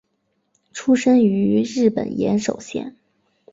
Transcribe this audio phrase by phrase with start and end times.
[0.71, 2.97] 出身于日本岩手县。